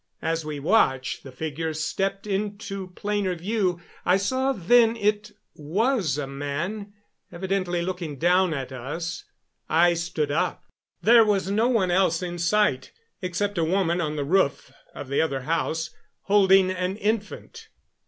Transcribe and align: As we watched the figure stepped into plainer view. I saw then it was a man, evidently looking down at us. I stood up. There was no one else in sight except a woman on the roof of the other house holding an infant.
As 0.23 0.43
we 0.43 0.59
watched 0.59 1.21
the 1.21 1.31
figure 1.31 1.75
stepped 1.75 2.25
into 2.25 2.87
plainer 2.95 3.35
view. 3.35 3.79
I 4.03 4.17
saw 4.17 4.51
then 4.51 4.95
it 4.95 5.31
was 5.53 6.17
a 6.17 6.25
man, 6.25 6.93
evidently 7.31 7.83
looking 7.83 8.17
down 8.17 8.51
at 8.51 8.71
us. 8.71 9.25
I 9.69 9.93
stood 9.93 10.31
up. 10.31 10.63
There 11.03 11.23
was 11.23 11.51
no 11.51 11.67
one 11.67 11.91
else 11.91 12.23
in 12.23 12.39
sight 12.39 12.91
except 13.21 13.59
a 13.59 13.63
woman 13.63 14.01
on 14.01 14.15
the 14.15 14.25
roof 14.25 14.71
of 14.95 15.07
the 15.07 15.21
other 15.21 15.41
house 15.41 15.91
holding 16.21 16.71
an 16.71 16.97
infant. 16.97 17.67